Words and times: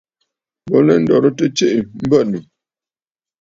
Bo 0.69 0.77
lɛ 0.87 0.93
ndoritə 1.01 1.45
tsiʼi 1.55 1.79
mbə̂nnù. 2.05 2.39